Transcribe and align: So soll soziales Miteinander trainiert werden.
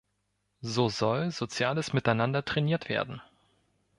So 0.63 0.89
soll 0.89 1.29
soziales 1.31 1.93
Miteinander 1.93 2.43
trainiert 2.43 2.89
werden. 2.89 3.21